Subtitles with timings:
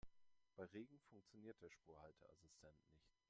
[0.57, 3.05] Bei Regen funktioniert der Spurhalteassistent nicht.